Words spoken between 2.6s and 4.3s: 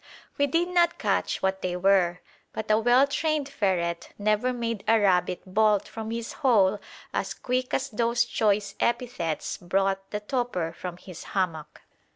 a well trained ferret